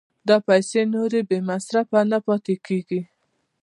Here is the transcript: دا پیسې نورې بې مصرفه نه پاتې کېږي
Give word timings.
دا 0.27 0.37
پیسې 0.47 0.81
نورې 0.93 1.21
بې 1.29 1.37
مصرفه 1.49 1.99
نه 2.11 2.19
پاتې 2.25 2.55
کېږي 2.65 3.01